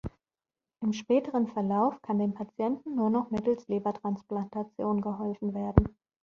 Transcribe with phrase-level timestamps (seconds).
[0.81, 5.95] Im späteren Verlauf kann den Patienten nur noch mittels Lebertransplantation geholfen werden.